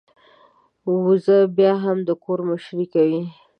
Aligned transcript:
وزه 1.05 1.37
بيا 1.57 1.73
هم 1.83 1.97
د 2.07 2.09
کور 2.23 2.39
مشرۍ 2.49 2.85
کوي. 2.93 3.23